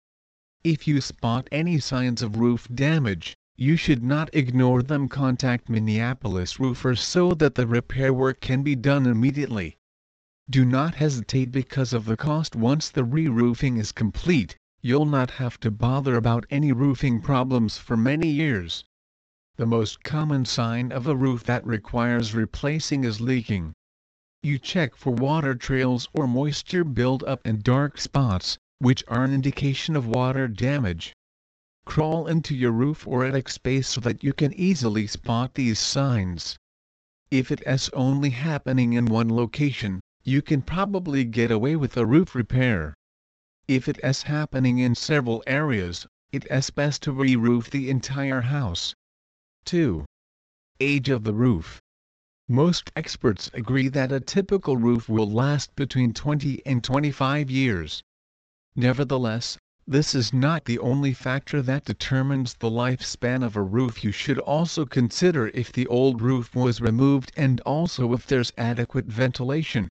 [0.64, 6.58] If you spot any signs of roof damage, you should not ignore them contact Minneapolis
[6.58, 9.76] roofers so that the repair work can be done immediately.
[10.50, 15.60] Do not hesitate because of the cost once the re-roofing is complete, you'll not have
[15.60, 18.82] to bother about any roofing problems for many years.
[19.54, 23.74] The most common sign of a roof that requires replacing is leaking.
[24.42, 29.96] You check for water trails or moisture buildup and dark spots, which are an indication
[29.96, 31.12] of water damage.
[31.84, 36.56] Crawl into your roof or attic space so that you can easily spot these signs.
[37.32, 42.06] If it is only happening in one location, you can probably get away with a
[42.06, 42.94] roof repair.
[43.66, 48.94] If it is happening in several areas, it is best to re-roof the entire house.
[49.64, 50.04] 2.
[50.78, 51.80] Age of the roof.
[52.50, 58.02] Most experts agree that a typical roof will last between 20 and 25 years.
[58.74, 64.12] Nevertheless, this is not the only factor that determines the lifespan of a roof you
[64.12, 69.86] should also consider if the old roof was removed and also if there's adequate ventilation.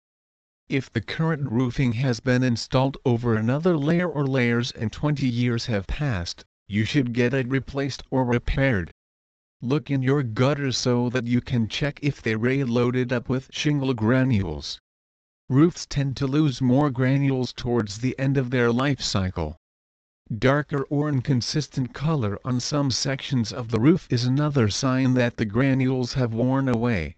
[0.68, 5.68] If the current roofing has been installed over another layer or layers and 20 years
[5.68, 8.90] have passed, you should get it replaced or repaired.
[9.64, 13.96] Look in your gutters so that you can check if they're loaded up with shingle
[13.96, 14.80] granules.
[15.50, 19.58] Roofs tend to lose more granules towards the end of their life cycle.
[20.38, 25.46] Darker or inconsistent color on some sections of the roof is another sign that the
[25.46, 27.16] granules have worn away.